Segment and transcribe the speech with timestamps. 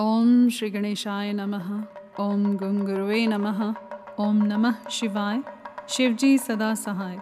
[0.00, 1.84] ओम श्री गणेशाय नमः।
[2.20, 3.74] ओम गंग गुरुवे नमः।
[4.20, 5.42] ओम नमः शिवाय।
[5.88, 7.20] शिवजी सदा सहाय।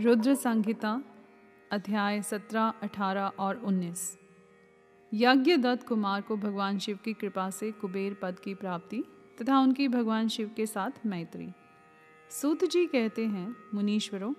[0.00, 1.02] रुद्र संहिता,
[1.72, 4.18] अध्याय सत्रह, अठारह और उन्नीस।
[5.14, 9.04] यज्ञ दत्त कुमार को भगवान शिव की कृपा से कुबेर पद की प्राप्ति
[9.42, 11.52] तथा उनकी भगवान शिव के साथ मैत्री।
[12.30, 14.32] सूत जी कहते हैं, मुनीश्वरों,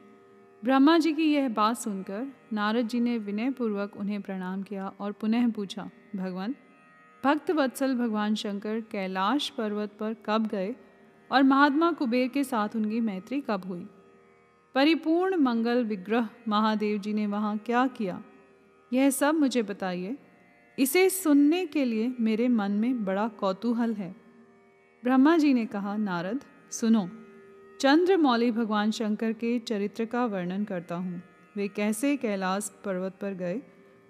[0.64, 5.12] ब्रह्मा जी की यह बात सुनकर नारद जी ने विनय पूर्वक उन्हें प्रणाम किया और
[5.12, 6.56] पुनः पूछा, भगवान
[7.24, 10.75] भक्त वत्सल भगवान शंकर कैलाश पर्वत पर कब गए
[11.32, 13.88] और महात्मा कुबेर के साथ उनकी मैत्री कब हुई?
[14.75, 18.24] परिपूर्ण मंगल विग्रह महादेव जी ने वहाँ क्या किया?
[18.93, 20.18] यह सब मुझे बताइए।
[20.79, 24.15] इसे सुनने के लिए मेरे मन में बड़ा कौतूहल है।
[25.04, 27.10] ब्रह्मा जी ने कहा, नारद, सुनो।
[27.79, 31.21] चंद्रमौली भगवान शंकर के चरित्र का वर्णन करता हूँ।
[31.56, 33.62] वे कैसे कैलाश पर्वत पर गए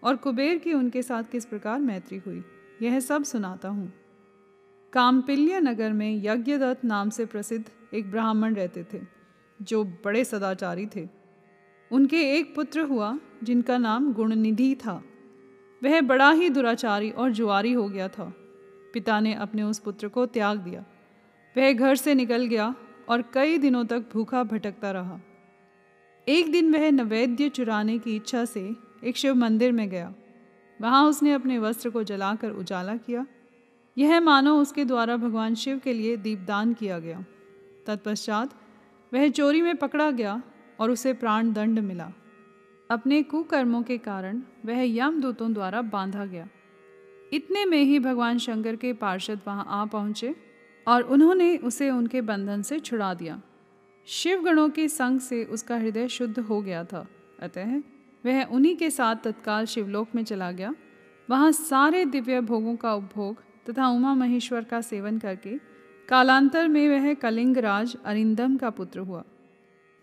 [0.04, 2.44] और कुबेर की उनके साथ किस प्रकार मैत्री हुई?
[2.82, 3.94] यह सब सुनाता हूँ।
[4.94, 9.02] कामपिल्य नगर में यज्ञदत्त नाम से प्रसिद्ध एक ब्राह्मण रहते थे,
[9.62, 11.08] जो बड़े सदाचारी थे।
[11.92, 15.04] उनके एक पुत्र हुआ, जिनका नाम गुणनिधि था।
[15.84, 18.34] वह बड़ा ही दुराचारी और जुआरी हो गया था।
[18.94, 20.86] पिता ने अपने उस पुत्र को त्याग दिया।
[21.58, 22.76] वह घर से निकल गया
[23.10, 25.20] और कई दिनों तक भूखा भटकता रहा।
[26.28, 30.14] एक दिन वह नवेद्य चुराने की इच्छा से एक शिव मंदिर में गया।
[30.82, 33.26] वहाँ उसने अपने वस्त्र को जलाकर उजाला किया।
[33.98, 37.26] यह मानो उसके द्वारा भगवान शिव के लिए दीपदान किया गया।
[37.86, 38.54] तत्पश्चात
[39.14, 40.42] वह चोरी में पकड़ा गया
[40.80, 42.12] और उसे प्राण दंड मिला।
[42.90, 46.48] अपने कुकर्मों के कारण वह यमदूतों द्वारा बांधा गया।
[47.34, 50.36] इतने में ही भगवान शंकर के पार्षद वहाँ आ पहुँचे
[50.88, 53.42] और उन्होंने उसे उनके बंधन से छुड़ा दिया।
[54.08, 57.08] शिवगणों के संग से उसका हृदय शुद्ध हो गया था।
[57.40, 57.82] अतः
[58.26, 60.76] वह उन्हीं के साथ तत्काल शिवलोक में चला गया।
[61.30, 65.60] वहाँ सारे दिव्य भोगों का उपभोग तथा उमा महेश्वर का सेवन करके
[66.10, 69.24] कालांतर में वह कलिंग राज अरिंदम का पुत्र हुआ।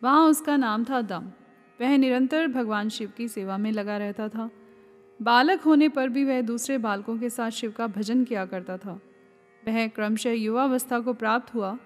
[0.03, 1.33] वहाँ उसका नाम था दम।
[1.81, 4.51] वह निरंतर भगवान शिव की सेवा में लगा रहता था।
[5.23, 9.01] बालक होने पर भी वह दूसरे बालकों के साथ शिव का भजन किया करता था।
[9.69, 11.79] वह क्रमशः युवावस्था को प्राप्त हुआ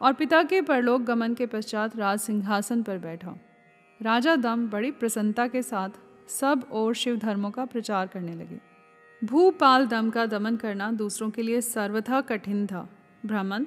[0.00, 3.38] और पिता के परलोक गमन के पश्चात राज सिंहासन पर बैठा।
[4.02, 5.88] राजा दम बड़ी प्रसन्नता के साथ
[6.28, 8.60] सब और शिव धर्मों का प्रचार करने लगे।
[9.24, 12.88] भूपाल दम का दमन करना दूसरों के लिए सर्वथा कठिन था।
[13.26, 13.66] ब्राह्मण,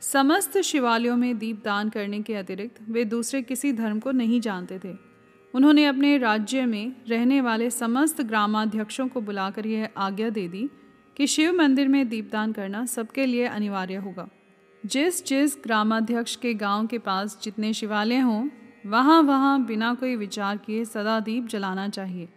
[0.00, 4.78] समस्त शिवालयों में दीप दान करने के अतिरिक्त वे दूसरे किसी धर्म को नहीं जानते
[4.84, 4.96] थे।
[5.54, 10.70] उन्होंने अपने राज्य में रहने वाले समस्त ग्रामाध्यक्षों को बुलाकर यह आज्ञा दे दी
[11.16, 14.28] कि शिव मंदिर में दीपदान करना सबके लिए अनिवार्य होगा।
[14.86, 18.48] जिस जिस ग्रामाध्यक्ष के गाँव के पास जितने शिवालय हों
[18.84, 22.28] वहाँ वहाँ बिना कोई विचार किए सदा दीप जलाना चाहिए।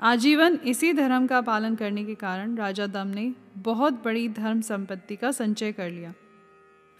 [0.00, 5.16] आजीवन इसी धर्म का पालन करने के कारण राजा दम ने बहुत बड़ी धर्म संपत्ति
[5.16, 6.14] का संचय कर लिया।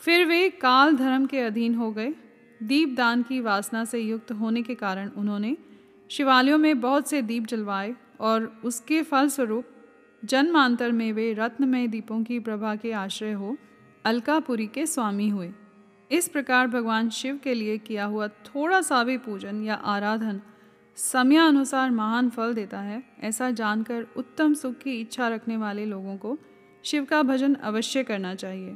[0.00, 2.14] फिर वे काल धर्म के अधीन हो गए।
[2.62, 5.56] दीप दान की वासना से युक्त होने के कारण उन्होंने
[6.10, 9.64] शिवालयों में बहुत से दीप जलवाए और उसके फलस्वरूप
[10.24, 13.56] जन्मांतर में वे रत्नमय दीपों की प्रभा के आश्रय हो
[14.04, 15.52] अलकापुरी के स्वामी हुए।
[16.10, 20.40] इस प्रकार भगवान शिव के लिए किया हुआ थोड़ा सा भी पूजन या आराधन
[20.96, 26.36] समयानुसार महान फल देता है, ऐसा जानकर उत्तम सुख की इच्छा रखने वाले लोगों को
[26.84, 28.70] शिव का भजन अवश्य करना चाहिए।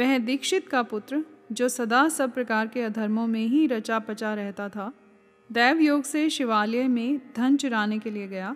[0.00, 4.68] वह दीक्षित का पुत्र, जो सदा सब प्रकार के अधर्मों में ही रचा पचा रहता
[4.68, 4.92] था
[5.50, 8.54] दैव योग से शिवालय में धन चुराने के लिए गया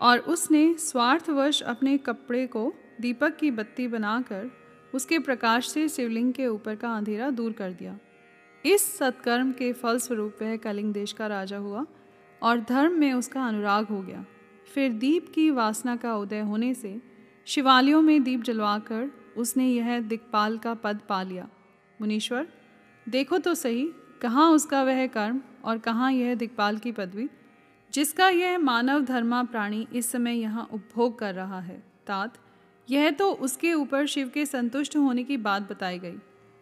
[0.00, 4.50] और उसने स्वार्थवश अपने कपड़े को दीपक की बत्ती बनाकर
[4.94, 7.98] उसके प्रकाश से शिवलिंग के ऊपर का अंधेरा दूर कर दिया।
[8.64, 11.84] इस सत्कर्म के फलस्वरूप वह कलिंग देश का राजा हुआ
[12.42, 14.24] और धर्म में उसका अनुराग हो गया।
[14.74, 17.00] फिर दीप की वासना का उदय होने से
[17.46, 21.48] शिवालयों में दीप जलवाकर उसने यह दिक्पाल का पद पा लिया।
[22.00, 22.46] मुनीश्वर,
[23.06, 23.88] देखो तो सही,
[24.22, 27.28] कहाँ उसका वह कर्म और कहाँ यह दिक्पाल की पदवी,
[27.92, 32.38] जिसका यह मानव धर्मा प्राणी इस समय यहाँ उपभोग कर रहा है। तात
[32.88, 36.14] यह तो उसके ऊपर शिव के संतुष्ट होने की बात बताई गई।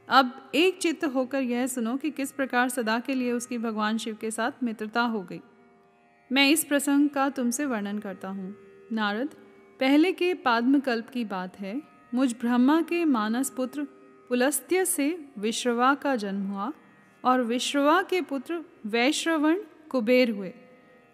[0.08, 4.16] अब एक चित्त होकर यह सुनो कि किस प्रकार सदा के लिए उसकी भगवान शिव
[4.20, 5.40] के साथ मित्रता हो गई।
[6.30, 8.54] मैं इस प्रसंग का तुमसे वर्णन करता हूँ।
[8.92, 9.28] नारद,
[9.80, 11.80] पहले के पाद्मकल्प की बात है।
[12.14, 13.82] मुझ ब्रह्मा के मानस पुत्र
[14.28, 16.72] पुलस्त्य से विश्रवा का जन्म हुआ
[17.25, 19.58] और विश्रवा के पुत्र वैश्रवण
[19.90, 20.52] कुबेर हुए।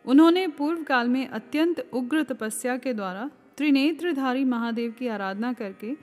[0.05, 5.97] उन्होंने पूर्व काल में अत्यंत उग्र तपस्या के द्वारा त्रिनेत्रधारी महादेव की आराधना करके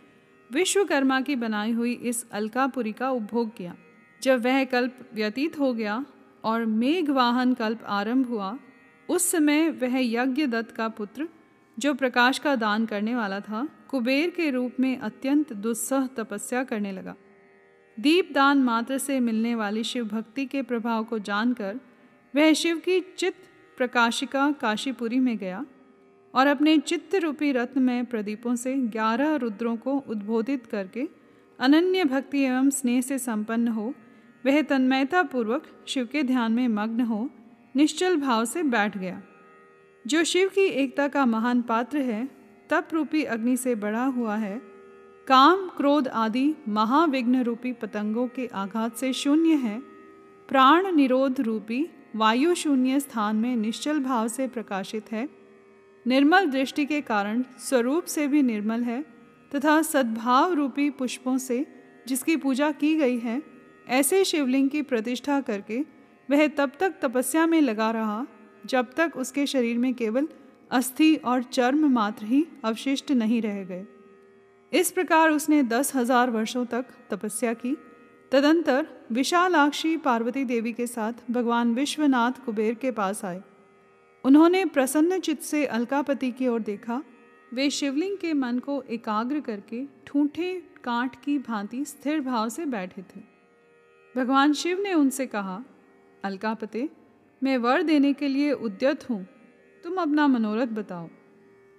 [0.51, 3.75] विश्वकर्मा की बनाई हुई इस अलकापुरी का उपभोग किया।
[4.23, 6.05] जब वह कल्प व्यतीत हो गया
[6.43, 8.57] और मेघवाहन कल्प आरंभ हुआ,
[9.09, 11.27] उस समय वह यज्ञ दत्त का पुत्र,
[11.79, 16.91] जो प्रकाश का दान करने वाला था, कुबेर के रूप में अत्यंत दुस्सह तपस्या करने
[16.91, 17.15] लगा।
[17.99, 21.79] दीप दान मात्र से मिलने वाली शिव भक्ति के प्रभाव को जानकर
[22.35, 25.65] वह शिव की चित्त प्रकाशिका काशीपुरी में गया।
[26.35, 31.07] और अपने चित्त रूपी रत्न में प्रदीपों से ग्यारह रुद्रों को उद्बोधित करके
[31.59, 33.93] अनन्य भक्ति एवं स्नेह से संपन्न हो,
[34.45, 37.29] वह तन्मयता पूर्वक शिव के ध्यान में मग्न हो,
[37.75, 39.21] निश्चल भाव से बैठ गया।
[40.07, 42.27] जो शिव की एकता का महान पात्र है
[42.69, 44.61] तप रूपी अग्नि से बढ़ा हुआ है,
[45.27, 49.79] काम, क्रोध आदि महाविघ्न रूपी पतंगों के आघात से शून्य है,
[50.49, 51.85] प्राण निरोध रूपी
[52.15, 55.44] वायु शून्य स्थान में निश्चल भाव से प्रकाशित है
[56.05, 59.01] निर्मल दृष्टि के कारण स्वरूप से भी निर्मल है
[59.51, 61.65] तथा सद्भाव रूपी पुष्पों से
[62.07, 63.41] जिसकी पूजा की गई है,
[63.87, 65.79] ऐसे शिवलिंग की प्रतिष्ठा करके
[66.29, 68.25] वह तब तक तपस्या में लगा रहा
[68.65, 70.27] जब तक उसके शरीर में केवल
[70.71, 73.85] अस्थि और चर्म मात्र ही अवशिष्ट नहीं रह गए।
[74.71, 77.75] इस प्रकार उसने दस हज़ार वर्षों तक तपस्या की।
[78.31, 83.41] तदंतर विशालाक्षी पार्वती देवी के साथ भगवान विश्वनाथ कुबेर के पास आए।
[84.25, 87.03] उन्होंने प्रसन्न चित्त से अलकापति की ओर देखा।
[87.53, 93.01] वे शिवलिंग के मन को एकाग्र करके ठूठे कांट की भांति स्थिर भाव से बैठे
[93.01, 93.21] थे।
[94.17, 95.63] भगवान शिव ने उनसे कहा,
[96.23, 96.89] अलकापते,
[97.43, 99.27] मैं वर देने के लिए उद्यत हूँ।
[99.83, 101.09] तुम अपना मनोरथ बताओ।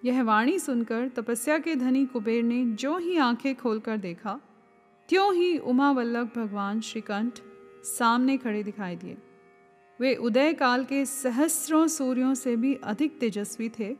[0.05, 4.41] यह वाणी सुनकर तपस्या के धनी कुबेर ने जो ही आँखें खोलकर देखा,
[5.09, 7.33] त्यों ही उमा वल्लभ भगवान श्रीकंठ
[7.85, 9.17] सामने खड़े दिखाई दिए।
[10.01, 13.97] वे उदय काल के सहस्रों सूर्यों से भी अधिक तेजस्वी थे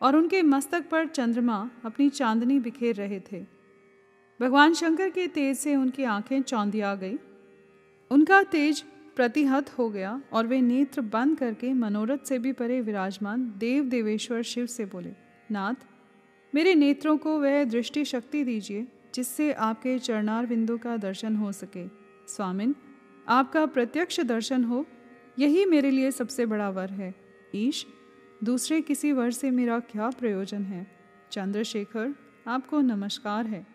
[0.00, 3.40] और उनके मस्तक पर चंद्रमा अपनी चांदनी बिखेर रहे थे।
[4.40, 7.18] भगवान शंकर के तेज से उनकी आँखें चौंधिया गई।
[8.10, 8.84] उनका तेज
[9.16, 14.42] प्रतिहत हो गया और वे नेत्र बंद करके मनोरथ से भी परे विराजमान देव देवेश्वर
[14.42, 15.12] शिव से बोले,
[15.50, 15.74] नाथ,
[16.54, 21.86] मेरे नेत्रों को वह दृष्टि शक्ति दीजिए जिससे आपके चरणार बिंदु का दर्शन हो सके।
[22.28, 22.74] स्वामिन,
[23.28, 24.86] आपका प्रत्यक्ष दर्शन हो
[25.38, 27.14] यही मेरे लिए सबसे बड़ा वर है।
[27.54, 27.86] ईश,
[28.44, 30.86] दूसरे किसी वर से मेरा क्या प्रयोजन है?
[31.30, 32.14] चंद्रशेखर,
[32.46, 33.66] आपको नमस्कार है।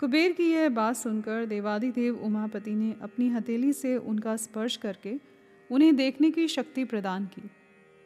[0.00, 5.20] कुबेर की यह बात सुनकर देवादिदेव उमापति ने अपनी हथेली से उनका स्पर्श करके
[5.70, 7.50] उन्हें देखने की शक्ति प्रदान की।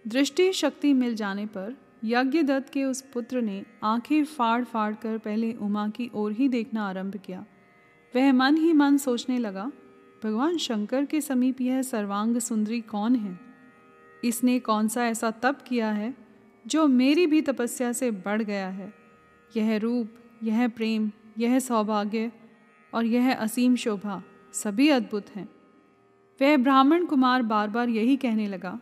[0.08, 5.52] दृष्टि शक्ति मिल जाने पर यज्ञदत्त के उस पुत्र ने आँखें फाड़ फाड़ कर पहले
[5.52, 7.46] उमा की ओर ही देखना आरंभ किया।
[8.16, 9.72] वह मन ही मन सोचने लगा
[10.25, 13.41] भगवान शंकर के समीप यह सर्वांग सुंदरी कौन है?
[14.25, 16.15] इसने कौन सा ऐसा तप किया है,
[16.67, 18.94] जो मेरी भी तपस्या से बढ़ गया है?
[19.56, 20.09] यह रूप,
[20.43, 22.32] यह प्रेम, यह सौभाग्य
[22.94, 24.23] और यह असीम शोभा
[24.53, 25.49] सभी अद्भुत हैं।
[26.41, 28.81] वह ब्राह्मण कुमार बार बार यही कहने लगा।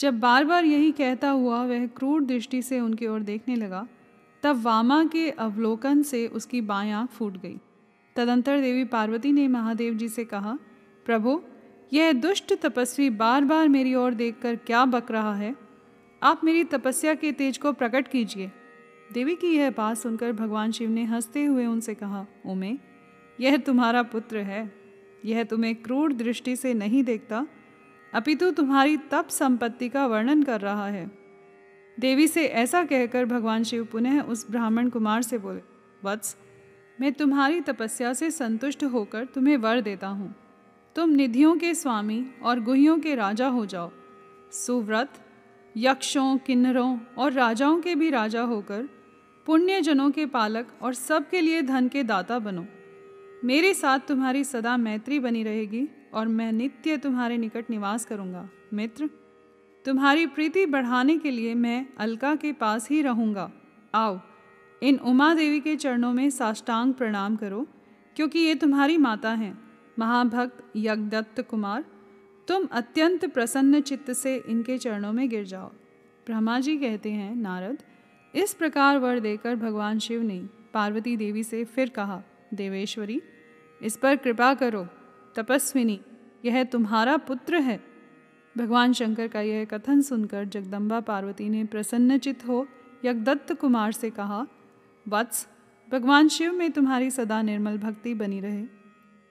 [0.00, 3.86] जब बार बार यही कहता हुआ वह क्रूर दृष्टि से उनकी ओर देखने लगा,
[4.42, 7.58] तब वामा के अवलोकन से उसकी बाएँ आँख फूट गई।
[8.20, 10.58] तदंतर देवी पार्वती ने महादेव जी से कहा,
[11.06, 11.42] प्रभु,
[11.92, 15.56] यह दुष्ट तपस्वी बार बार मेरी ओर देखकर क्या बक रहा है?
[16.22, 18.52] आप मेरी तपस्या के तेज को प्रकट कीजिए।
[19.12, 22.78] देवी की यह बात सुनकर भगवान शिव ने हँसते हुए उनसे कहा, उमे,
[23.40, 24.72] यह तुम्हारा पुत्र है।
[25.24, 27.46] यह तुम्हें क्रूर दृष्टि से नहीं देखता।
[28.14, 31.10] अपितु तुम्हारी तप संपत्ति का वर्णन कर रहा है।
[32.00, 35.60] देवी से ऐसा कहकर भगवान शिव पुनः उस ब्राह्मण कुमार से बोले,
[36.04, 36.36] वत्स
[37.00, 40.34] मैं तुम्हारी तपस्या से संतुष्ट होकर तुम्हें वर देता हूँ।
[40.96, 43.90] तुम निधियों के स्वामी और गुहियों के राजा हो जाओ।
[44.52, 45.12] सुव्रत,
[45.76, 48.88] यक्षों, किन्नरों और राजाओं के भी राजा होकर
[49.46, 52.66] पुण्यजनों के पालक और सबके लिए धन के दाता बनो।
[53.44, 59.10] मेरे साथ तुम्हारी सदा मैत्री बनी रहेगी और मैं नित्य तुम्हारे निकट निवास करूँगा। मित्र,
[59.84, 63.52] तुम्हारी प्रीति बढ़ाने के लिए मैं अलका के पास ही रहूँगा।
[63.94, 64.20] आओ।
[64.82, 67.66] इन उमा देवी के चरणों में साष्टांग प्रणाम करो,
[68.16, 69.58] क्योंकि ये तुम्हारी माता हैं।
[69.98, 71.84] महाभक्त यज्ञदत्त कुमार,
[72.48, 75.68] तुम अत्यंत प्रसन्न चित्त से इनके चरणों में गिर जाओ।
[76.26, 77.78] ब्रह्मा जी कहते हैं, नारद,
[78.34, 80.38] इस प्रकार वर देकर भगवान शिव ने
[80.74, 82.22] पार्वती देवी से फिर कहा,
[82.54, 83.22] देवेश्वरी,
[83.82, 84.86] इस पर कृपा करो,
[85.36, 86.00] तपस्विनी,
[86.44, 87.80] यह तुम्हारा पुत्र है।
[88.58, 92.66] भगवान शंकर का यह कथन सुनकर जगदम्बा पार्वती ने प्रसन्नचित हो
[93.04, 94.46] यज्ञदत्त कुमार से कहा
[95.08, 95.48] वत्स
[95.92, 98.62] भगवान शिव में तुम्हारी सदा निर्मल भक्ति बनी रहे।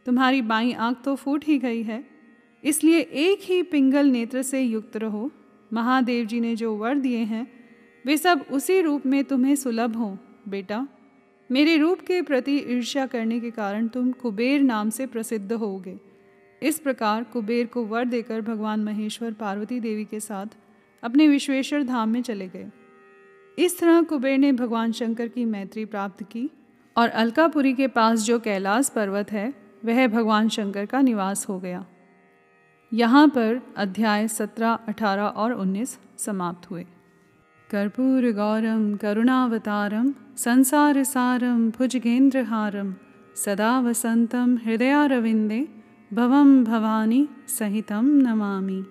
[0.06, 2.06] तुम्हारी बाई आँख तो फूट ही गई है।
[2.64, 5.32] इसलिए एक ही पिंगल नेत्र से युक्त रहो।
[5.74, 7.48] महादेव जी ने जो वर दिए हैं,
[8.06, 10.18] वे सब उसी रूप में तुम्हें सुलभ हों,
[10.50, 10.88] बेटा।
[11.52, 16.00] मेरे रूप के प्रति ईर्ष्या करने के कारण तुम कुबेर नाम से प्रसिद्ध होगे।
[16.64, 20.46] इस प्रकार कुबेर को वर देकर भगवान महेश्वर पार्वती देवी के साथ
[21.04, 22.70] अपने विश्वेश्वर धाम में चले गए।
[23.60, 26.50] इस तरह कुबेर ने भगवान शंकर की मैत्री प्राप्त की
[26.98, 29.54] और अलकापुरी के पास जो कैलाश पर्वत है,
[29.86, 31.86] वह भगवान शंकर का निवास हो गया।
[32.94, 36.86] यहाँ पर अध्याय सत्रह, अठारह और उन्नीस समाप्त हुए।
[37.70, 42.96] कर्पूर गौरम, करुणावतारम, संसार सारम, भुजगेंद्रहारम,
[43.36, 45.68] सदा वसंतम, हृदयारविंदे,
[46.14, 48.86] भवम भवानी, सहितम नमामि।